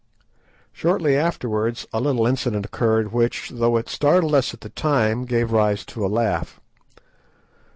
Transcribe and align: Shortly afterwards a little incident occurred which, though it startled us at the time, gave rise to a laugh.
Shortly 0.71 1.15
afterwards 1.15 1.85
a 1.93 1.99
little 2.01 2.25
incident 2.25 2.65
occurred 2.65 3.11
which, 3.11 3.51
though 3.51 3.77
it 3.77 3.87
startled 3.87 4.33
us 4.33 4.51
at 4.51 4.61
the 4.61 4.69
time, 4.69 5.25
gave 5.25 5.51
rise 5.51 5.85
to 5.85 6.03
a 6.03 6.07
laugh. 6.09 6.59